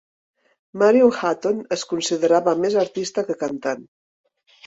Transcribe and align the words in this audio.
Marion 0.83 1.11
Hutton 1.17 1.59
es 1.75 1.83
considerava 1.91 2.55
més 2.63 2.77
artista 2.87 3.27
que 3.27 3.39
cantant. 3.43 3.85